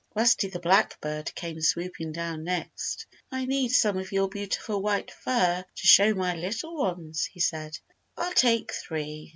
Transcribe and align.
Rusty 0.15 0.47
the 0.47 0.57
Blackbird 0.57 1.31
came 1.35 1.61
swooping 1.61 2.11
down 2.13 2.43
next. 2.43 3.05
"I 3.31 3.45
need 3.45 3.69
some 3.69 3.99
of 3.99 4.11
your 4.11 4.29
beautiful 4.29 4.81
white 4.81 5.11
fur 5.11 5.63
to 5.63 5.87
show 5.87 6.15
my 6.15 6.33
little 6.35 6.75
ones," 6.75 7.25
he 7.25 7.39
said. 7.39 7.77
"I'll 8.17 8.33
take 8.33 8.73
three." 8.73 9.29